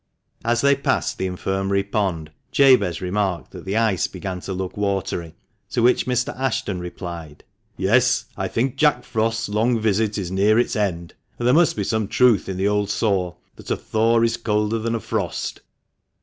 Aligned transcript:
As 0.43 0.61
they 0.61 0.75
passed 0.75 1.19
the 1.19 1.27
Infirmary 1.27 1.83
pond, 1.83 2.31
Jabez 2.51 3.01
remarked 3.03 3.51
that 3.51 3.65
the 3.65 3.77
ice 3.77 4.07
began 4.07 4.39
to 4.39 4.51
look 4.51 4.75
watery, 4.75 5.35
to 5.69 5.83
which 5.83 6.07
Mr. 6.07 6.35
Ashton 6.39 6.79
replied," 6.79 7.43
Yes; 7.77 8.25
I 8.35 8.47
think 8.47 8.77
Jack 8.77 9.03
Frost's 9.03 9.47
long 9.47 9.79
visit 9.79 10.17
is 10.17 10.31
near 10.31 10.57
its 10.57 10.75
end, 10.75 11.13
and 11.37 11.45
there 11.45 11.53
must 11.53 11.75
be 11.75 11.83
some 11.83 12.07
truth 12.07 12.49
in 12.49 12.57
the 12.57 12.67
old 12.67 12.89
saw 12.89 13.35
that 13.57 13.69
'a 13.69 13.77
thaw 13.77 14.23
is 14.23 14.37
colder 14.37 14.79
than 14.79 14.95
a 14.95 14.99
frost.'" 14.99 15.61